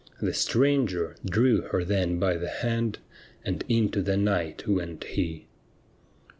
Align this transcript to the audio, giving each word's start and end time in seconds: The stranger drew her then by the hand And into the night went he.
The 0.19 0.33
stranger 0.33 1.15
drew 1.23 1.61
her 1.61 1.83
then 1.83 2.17
by 2.17 2.35
the 2.35 2.49
hand 2.49 2.97
And 3.45 3.63
into 3.69 4.01
the 4.01 4.17
night 4.17 4.67
went 4.67 5.03
he. 5.03 5.45